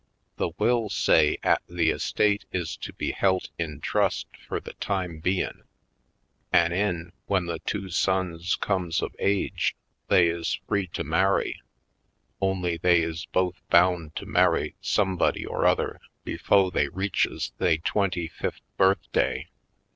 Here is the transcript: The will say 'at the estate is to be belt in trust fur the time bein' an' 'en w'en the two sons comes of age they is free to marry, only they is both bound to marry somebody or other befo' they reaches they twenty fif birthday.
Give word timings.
The 0.37 0.49
will 0.57 0.89
say 0.89 1.37
'at 1.43 1.61
the 1.69 1.91
estate 1.91 2.45
is 2.51 2.75
to 2.77 2.91
be 2.91 3.15
belt 3.21 3.51
in 3.59 3.79
trust 3.81 4.25
fur 4.47 4.59
the 4.59 4.73
time 4.73 5.19
bein' 5.19 5.61
an' 6.51 6.73
'en 6.73 7.11
w'en 7.27 7.45
the 7.45 7.59
two 7.59 7.87
sons 7.91 8.55
comes 8.55 9.03
of 9.03 9.15
age 9.19 9.75
they 10.07 10.25
is 10.27 10.59
free 10.67 10.87
to 10.93 11.03
marry, 11.03 11.61
only 12.41 12.77
they 12.77 13.03
is 13.03 13.27
both 13.27 13.61
bound 13.69 14.15
to 14.15 14.25
marry 14.25 14.73
somebody 14.81 15.45
or 15.45 15.67
other 15.67 15.99
befo' 16.23 16.71
they 16.71 16.87
reaches 16.89 17.51
they 17.59 17.77
twenty 17.77 18.27
fif 18.27 18.59
birthday. 18.77 19.49